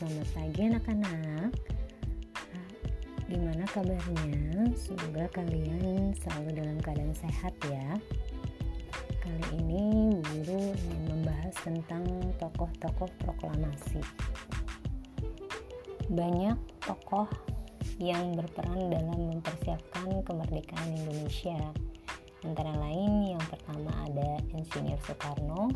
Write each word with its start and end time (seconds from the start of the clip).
Selamat 0.00 0.32
pagi 0.32 0.64
anak-anak 0.64 1.52
Gimana 3.28 3.68
kabarnya? 3.68 4.72
Semoga 4.72 5.28
kalian 5.28 6.16
selalu 6.16 6.56
dalam 6.56 6.80
keadaan 6.80 7.12
sehat 7.12 7.52
ya 7.68 8.00
Kali 9.20 9.60
ini 9.60 10.16
guru 10.24 10.72
ingin 10.72 11.04
membahas 11.04 11.52
tentang 11.60 12.08
tokoh-tokoh 12.40 13.12
proklamasi 13.28 14.00
Banyak 16.08 16.56
tokoh 16.80 17.28
yang 18.00 18.32
berperan 18.32 18.88
dalam 18.88 19.36
mempersiapkan 19.36 20.24
kemerdekaan 20.24 20.96
Indonesia 20.96 21.60
Antara 22.40 22.72
lain 22.72 23.36
yang 23.36 23.44
pertama 23.52 23.92
ada 24.08 24.40
Insinyur 24.56 24.96
Soekarno, 25.04 25.68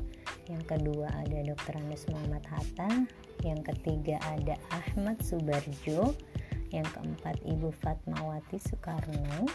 yang 0.48 0.64
kedua 0.64 1.12
ada 1.12 1.44
Dr. 1.44 1.76
Andes 1.76 2.08
Muhammad 2.08 2.40
Hatta, 2.48 3.04
yang 3.42 3.58
ketiga 3.66 4.22
ada 4.30 4.54
Ahmad 4.70 5.18
Subarjo, 5.24 6.14
yang 6.70 6.86
keempat 6.94 7.42
Ibu 7.42 7.74
Fatmawati 7.82 8.62
Soekarno, 8.62 9.50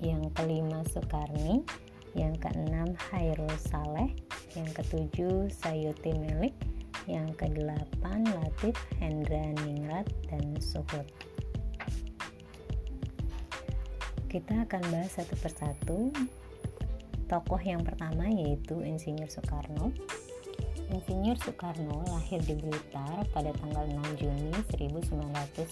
yang 0.00 0.24
kelima 0.32 0.80
Soekarni, 0.88 1.60
yang 2.16 2.32
keenam 2.40 2.96
Hairul 3.12 3.52
Saleh, 3.60 4.08
yang 4.56 4.70
ketujuh 4.72 5.52
Sayuti 5.52 6.16
Melik, 6.16 6.56
yang 7.04 7.28
kedelapan 7.36 8.24
Latif 8.40 8.78
Hendra 8.96 9.52
Ningrat 9.66 10.08
dan 10.32 10.56
Suhut 10.62 11.04
kita 14.30 14.62
akan 14.62 14.82
bahas 14.94 15.10
satu 15.18 15.34
persatu 15.42 15.98
tokoh 17.26 17.58
yang 17.58 17.82
pertama 17.82 18.30
yaitu 18.30 18.78
Insinyur 18.78 19.26
Soekarno 19.26 19.90
Insinyur 20.90 21.38
Soekarno 21.38 22.02
lahir 22.10 22.42
di 22.42 22.58
Blitar 22.58 23.22
pada 23.30 23.54
tanggal 23.62 23.86
6 23.86 24.20
Juni 24.26 24.50
1901 24.74 25.70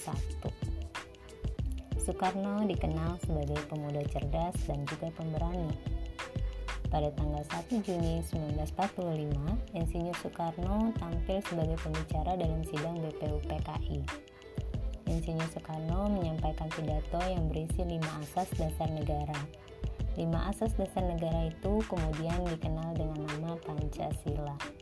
Soekarno 1.99 2.63
dikenal 2.71 3.19
sebagai 3.27 3.59
pemuda 3.67 4.07
cerdas 4.07 4.55
dan 4.71 4.87
juga 4.87 5.11
pemberani 5.19 5.99
pada 6.89 7.13
tanggal 7.13 7.45
1 7.45 7.85
Juni 7.85 8.25
1945, 8.33 9.77
Insinyur 9.77 10.17
Soekarno 10.25 10.97
tampil 10.97 11.43
sebagai 11.45 11.77
pembicara 11.85 12.33
dalam 12.33 12.65
sidang 12.65 12.97
BPUPKI. 13.05 14.01
Insinyur 15.05 15.49
Soekarno 15.53 16.09
menyampaikan 16.09 16.73
pidato 16.73 17.21
yang 17.29 17.45
berisi 17.53 17.85
lima 17.85 18.09
asas 18.25 18.49
dasar 18.57 18.89
negara. 18.89 19.37
Lima 20.17 20.49
asas 20.49 20.73
dasar 20.81 21.05
negara 21.05 21.53
itu 21.53 21.85
kemudian 21.93 22.41
dikenal 22.57 22.97
dengan 22.97 23.21
nama 23.37 23.53
Pancasila. 23.61 24.78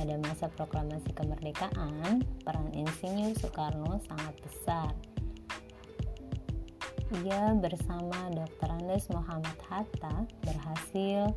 Pada 0.00 0.16
masa 0.16 0.48
proklamasi 0.48 1.12
kemerdekaan, 1.12 2.24
peran 2.40 2.72
Insinyur 2.72 3.36
Soekarno 3.36 4.00
sangat 4.08 4.32
besar. 4.40 4.96
Ia 7.20 7.52
bersama 7.52 8.32
Dr. 8.32 8.80
Andes 8.80 9.12
Muhammad 9.12 9.60
Hatta 9.68 10.24
berhasil 10.40 11.36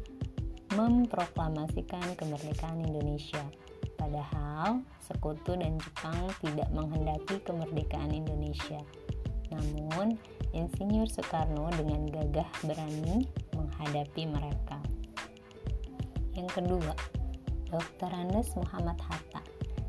memproklamasikan 0.80 2.16
kemerdekaan 2.16 2.88
Indonesia. 2.88 3.44
Padahal 4.00 4.80
sekutu 5.04 5.60
dan 5.60 5.76
Jepang 5.84 6.32
tidak 6.40 6.72
menghendaki 6.72 7.44
kemerdekaan 7.44 8.16
Indonesia. 8.16 8.80
Namun, 9.52 10.16
Insinyur 10.56 11.12
Soekarno 11.12 11.68
dengan 11.76 12.08
gagah 12.08 12.48
berani 12.64 13.28
menghadapi 13.60 14.24
mereka. 14.24 14.80
Yang 16.32 16.64
kedua, 16.64 16.96
Dr. 17.74 18.14
Andes 18.14 18.54
Muhammad 18.54 19.02
Hatta. 19.02 19.42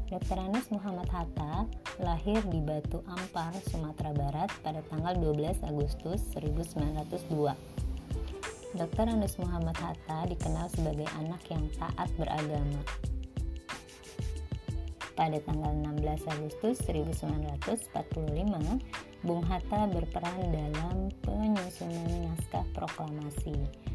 Dr. 0.09 0.41
Andes 0.41 0.73
Muhammad 0.73 1.05
Hatta 1.13 1.69
lahir 2.01 2.41
di 2.49 2.65
Batu 2.65 3.05
Ampar, 3.05 3.53
Sumatera 3.69 4.17
Barat 4.17 4.49
pada 4.65 4.81
tanggal 4.89 5.13
12 5.21 5.61
Agustus 5.69 6.25
1902. 6.33 7.53
Dr. 8.73 9.05
Andes 9.05 9.37
Muhammad 9.37 9.77
Hatta 9.77 10.25
dikenal 10.25 10.73
sebagai 10.73 11.05
anak 11.21 11.45
yang 11.53 11.69
taat 11.77 12.09
beragama 12.17 12.81
pada 15.13 15.37
tanggal 15.45 15.77
16 16.01 16.25
Agustus 16.41 16.81
1945, 16.89 18.81
Bung 19.29 19.45
Hatta 19.45 19.93
berperan 19.93 20.41
dalam 20.49 21.13
penyusunan 21.21 22.33
naskah 22.33 22.65
proklamasi. 22.73 23.93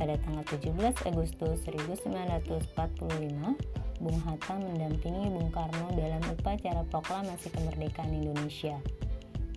Pada 0.00 0.16
tanggal 0.24 0.40
17 0.48 1.12
Agustus 1.12 1.60
1945, 1.68 2.56
Bung 4.00 4.20
Hatta 4.24 4.56
mendampingi 4.56 5.28
Bung 5.28 5.52
Karno 5.52 5.92
dalam 5.92 6.24
upacara 6.24 6.88
proklamasi 6.88 7.52
kemerdekaan 7.52 8.08
Indonesia. 8.08 8.80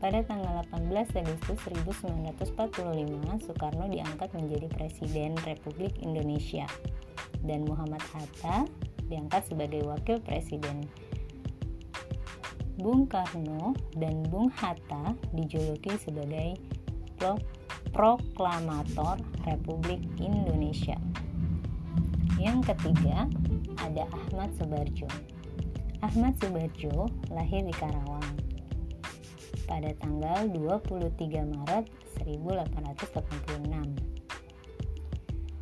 Pada 0.03 0.19
tanggal 0.27 0.67
18 0.67 1.15
Agustus 1.15 1.63
1945, 2.43 3.39
Soekarno 3.39 3.87
diangkat 3.87 4.35
menjadi 4.35 4.67
Presiden 4.67 5.39
Republik 5.47 5.95
Indonesia 6.03 6.67
dan 7.47 7.63
Muhammad 7.63 8.03
Hatta 8.11 8.67
diangkat 9.07 9.47
sebagai 9.47 9.87
wakil 9.87 10.19
presiden. 10.27 10.83
Bung 12.75 13.07
Karno 13.07 13.79
dan 13.95 14.27
Bung 14.27 14.51
Hatta 14.51 15.15
dijuluki 15.31 15.95
sebagai 15.95 16.59
pro 17.15 17.39
proklamator 17.91 19.19
Republik 19.43 19.99
Indonesia. 20.21 20.95
Yang 22.39 22.71
ketiga, 22.71 23.27
ada 23.81 24.07
Ahmad 24.13 24.55
Subarjo. 24.55 25.09
Ahmad 25.99 26.39
Subarjo 26.39 27.11
lahir 27.31 27.67
di 27.67 27.75
Karawang 27.75 28.35
pada 29.67 29.91
tanggal 29.99 30.47
23 30.51 31.09
Maret 31.43 31.85
1886 32.23 34.13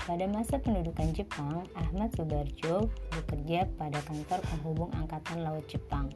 pada 0.02 0.26
masa 0.26 0.58
pendudukan 0.58 1.14
Jepang, 1.14 1.62
Ahmad 1.78 2.10
Subarjo 2.18 2.90
bekerja 3.14 3.70
pada 3.78 4.02
kantor 4.02 4.42
penghubung 4.50 4.92
Angkatan 4.98 5.46
Laut 5.46 5.64
Jepang. 5.70 6.10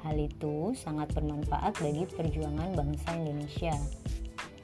Hal 0.00 0.16
itu 0.16 0.72
sangat 0.72 1.12
bermanfaat 1.12 1.76
bagi 1.78 2.08
perjuangan 2.08 2.72
bangsa 2.72 3.12
Indonesia. 3.12 3.76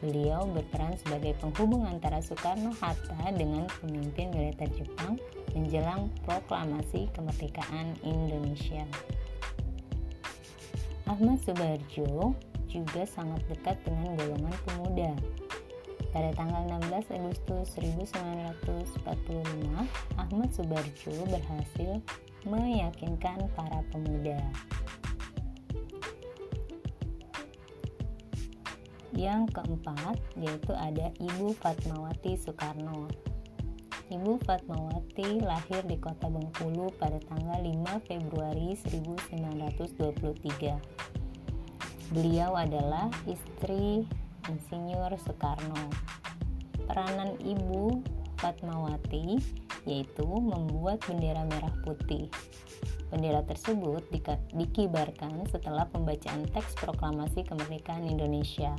Beliau 0.03 0.43
berperan 0.51 0.99
sebagai 0.99 1.39
penghubung 1.39 1.87
antara 1.87 2.19
Soekarno-Hatta 2.19 3.31
dengan 3.39 3.71
pemimpin 3.79 4.35
militer 4.35 4.67
Jepang 4.75 5.15
menjelang 5.55 6.11
proklamasi 6.27 7.07
kemerdekaan 7.15 7.95
Indonesia. 8.03 8.83
Ahmad 11.07 11.39
Subarjo 11.47 12.35
juga 12.67 13.03
sangat 13.07 13.47
dekat 13.47 13.79
dengan 13.87 14.19
golongan 14.19 14.57
pemuda 14.67 15.13
pada 16.13 16.29
tanggal 16.37 16.69
16 16.93 17.17
Agustus 17.17 17.73
1945, 17.81 18.61
Ahmad 20.21 20.51
Subarjo 20.53 21.15
berhasil 21.25 22.05
meyakinkan 22.45 23.49
para 23.57 23.81
pemuda. 23.89 24.37
Yang 29.23 29.55
keempat 29.55 30.19
yaitu 30.35 30.75
ada 30.75 31.15
Ibu 31.23 31.55
Fatmawati 31.63 32.35
Soekarno. 32.35 33.07
Ibu 34.11 34.43
Fatmawati 34.43 35.47
lahir 35.47 35.87
di 35.87 35.95
kota 36.03 36.27
Bengkulu 36.27 36.91
pada 36.99 37.23
tanggal 37.31 37.63
5 37.63 38.03
Februari 38.03 38.75
1923. 38.75 40.75
Beliau 42.11 42.59
adalah 42.59 43.15
istri 43.31 44.03
Insinyur 44.51 45.15
Soekarno. 45.23 45.87
Peranan 46.91 47.39
Ibu 47.39 48.03
Fatmawati 48.43 49.39
yaitu 49.87 50.27
membuat 50.27 50.99
bendera 51.07 51.47
merah 51.47 51.71
putih. 51.87 52.27
Bendera 53.07 53.47
tersebut 53.47 54.03
dikibarkan 54.51 55.47
setelah 55.47 55.87
pembacaan 55.95 56.43
teks 56.51 56.75
proklamasi 56.75 57.47
kemerdekaan 57.47 58.03
Indonesia. 58.03 58.75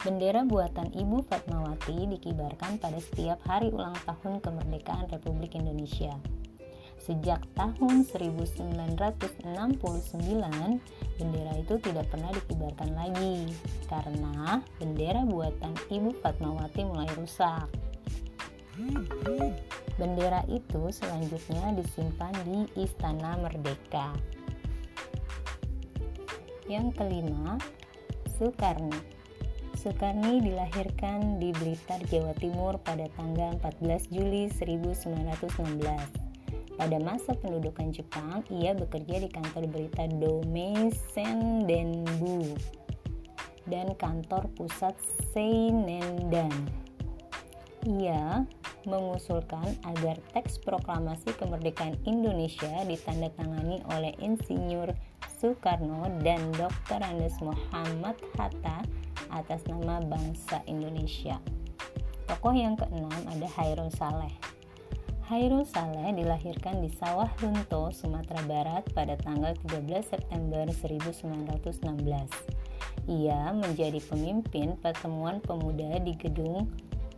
Bendera 0.00 0.48
buatan 0.48 0.96
Ibu 0.96 1.28
Fatmawati 1.28 2.08
dikibarkan 2.08 2.80
pada 2.80 2.96
setiap 2.96 3.36
hari 3.44 3.68
ulang 3.68 3.92
tahun 4.08 4.40
kemerdekaan 4.40 5.12
Republik 5.12 5.52
Indonesia. 5.52 6.16
Sejak 7.04 7.44
tahun 7.52 8.08
1969, 8.08 9.44
bendera 11.20 11.52
itu 11.52 11.74
tidak 11.84 12.08
pernah 12.08 12.32
dikibarkan 12.32 12.96
lagi 12.96 13.52
karena 13.92 14.64
bendera 14.80 15.20
buatan 15.28 15.76
Ibu 15.92 16.16
Fatmawati 16.24 16.80
mulai 16.88 17.12
rusak. 17.20 17.68
Bendera 20.00 20.48
itu 20.48 20.88
selanjutnya 20.88 21.76
disimpan 21.76 22.32
di 22.48 22.64
Istana 22.80 23.36
Merdeka. 23.36 24.16
Yang 26.64 26.96
kelima, 26.96 27.60
Soekarno. 28.40 29.19
Soekarni 29.80 30.44
dilahirkan 30.44 31.40
di 31.40 31.56
Blitar, 31.56 32.04
Jawa 32.12 32.36
Timur 32.36 32.76
pada 32.84 33.08
tanggal 33.16 33.56
14 33.80 34.12
Juli 34.12 34.52
1916. 34.52 35.40
Pada 36.76 37.00
masa 37.00 37.32
pendudukan 37.32 37.88
Jepang, 37.88 38.44
ia 38.52 38.76
bekerja 38.76 39.24
di 39.24 39.32
kantor 39.32 39.72
berita 39.72 40.04
Domesen 40.04 41.64
Denbu 41.64 42.60
dan 43.72 43.96
kantor 43.96 44.52
pusat 44.52 44.92
Seinendan. 45.32 46.52
Ia 47.88 48.44
mengusulkan 48.84 49.80
agar 49.88 50.20
teks 50.36 50.60
proklamasi 50.60 51.32
kemerdekaan 51.40 51.96
Indonesia 52.04 52.84
ditandatangani 52.84 53.80
oleh 53.96 54.12
Insinyur 54.20 54.92
Soekarno 55.40 56.04
dan 56.20 56.52
Dr. 56.52 57.00
Andes 57.00 57.40
Muhammad 57.40 58.20
Hatta 58.36 58.84
atas 59.32 59.64
nama 59.66 60.02
bangsa 60.02 60.62
Indonesia. 60.66 61.40
Tokoh 62.30 62.54
yang 62.54 62.78
keenam 62.78 63.10
ada 63.26 63.48
Hairul 63.58 63.90
Saleh. 63.90 64.30
Hairul 65.30 65.62
Saleh 65.62 66.10
dilahirkan 66.14 66.82
di 66.82 66.90
Sawah 66.90 67.30
Lunto, 67.38 67.94
Sumatera 67.94 68.42
Barat 68.50 68.86
pada 68.90 69.14
tanggal 69.14 69.54
13 69.66 70.02
September 70.02 70.66
1916. 70.66 71.70
Ia 73.10 73.54
menjadi 73.54 73.98
pemimpin 74.06 74.78
pertemuan 74.78 75.38
pemuda 75.42 76.02
di 76.02 76.14
gedung 76.18 76.70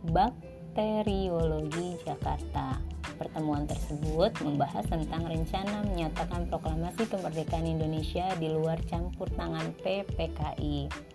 Bakteriologi 0.09 2.01
Jakarta. 2.05 2.81
Pertemuan 3.17 3.69
tersebut 3.69 4.33
membahas 4.41 4.85
tentang 4.89 5.29
rencana 5.29 5.85
menyatakan 5.85 6.49
proklamasi 6.49 7.05
kemerdekaan 7.05 7.69
Indonesia 7.69 8.33
di 8.41 8.49
luar 8.49 8.81
campur 8.89 9.29
tangan 9.37 9.73
PPKI. 9.85 11.12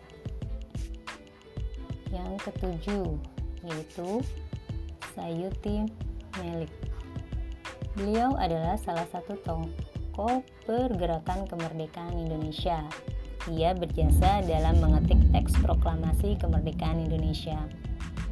Yang 2.08 2.32
ketujuh 2.48 3.06
yaitu 3.66 4.22
Sayuti 5.12 5.88
Melik. 6.38 6.70
Beliau 7.98 8.38
adalah 8.38 8.78
salah 8.78 9.06
satu 9.10 9.34
tokoh 9.42 10.46
pergerakan 10.62 11.50
kemerdekaan 11.50 12.14
Indonesia. 12.14 12.86
Ia 13.50 13.74
berjasa 13.74 14.44
dalam 14.46 14.78
mengetik 14.78 15.18
teks 15.34 15.58
proklamasi 15.58 16.38
kemerdekaan 16.38 17.02
Indonesia. 17.10 17.58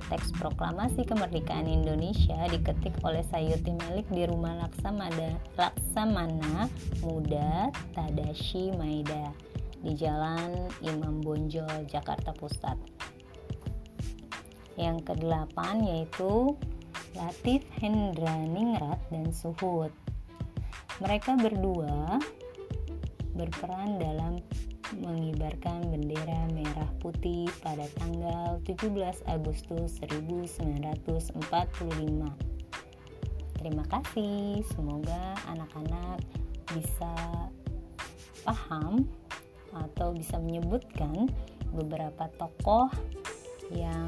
Teks 0.07 0.31
proklamasi 0.39 1.03
kemerdekaan 1.03 1.67
Indonesia 1.67 2.47
diketik 2.47 2.95
oleh 3.03 3.27
Sayuti 3.27 3.75
Melik 3.75 4.07
di 4.15 4.23
rumah 4.23 4.55
Laksamana, 4.63 5.35
Laksamana 5.59 6.71
Muda 7.03 7.75
Tadashi 7.91 8.71
Maeda 8.79 9.35
di 9.83 9.99
Jalan 9.99 10.71
Imam 10.87 11.19
Bonjol, 11.19 11.91
Jakarta 11.91 12.31
Pusat. 12.31 12.79
Yang 14.77 15.13
kedelapan 15.13 15.83
yaitu 15.85 16.57
Latif 17.17 17.65
Hendraningrat 17.81 19.01
dan 19.09 19.33
Suhud. 19.33 19.93
Mereka 21.01 21.37
berdua 21.41 22.21
berperan 23.37 24.01
dalam 24.01 24.41
mengibarkan 24.97 25.93
bendera 25.93 26.47
merah 26.53 26.91
putih 27.03 27.51
pada 27.61 27.85
tanggal 27.99 28.61
17 28.65 28.93
Agustus 29.29 29.99
1945. 29.99 31.37
Terima 33.57 33.85
kasih, 33.91 34.63
semoga 34.73 35.35
anak-anak 35.51 36.23
bisa 36.71 37.13
paham 38.47 39.09
atau 39.75 40.15
bisa 40.15 40.39
menyebutkan 40.39 41.27
beberapa 41.75 42.31
tokoh 42.39 42.87
yang 43.75 44.07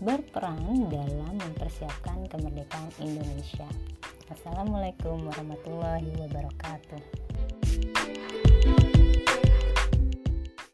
berperan 0.00 0.92
dalam 0.92 1.40
mempersiapkan 1.40 2.28
kemerdekaan 2.28 2.92
Indonesia. 3.00 3.64
Assalamualaikum 4.28 5.24
warahmatullahi 5.24 6.12
wabarakatuh. 6.20 7.25